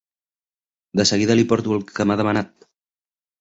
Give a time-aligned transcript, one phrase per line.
[0.99, 2.67] De seguida li porto el que m'ha demanat.